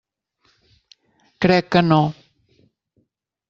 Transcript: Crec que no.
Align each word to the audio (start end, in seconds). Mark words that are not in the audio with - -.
Crec 1.45 1.71
que 1.77 1.85
no. 1.93 2.01